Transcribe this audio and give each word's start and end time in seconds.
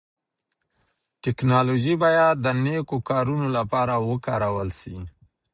ټکنالوژي 1.23 1.93
بايد 2.01 2.35
د 2.39 2.47
نيکو 2.63 2.97
کارونو 3.09 3.47
لپاره 3.57 3.93
وکارول 4.09 4.69
سي. 4.81 4.97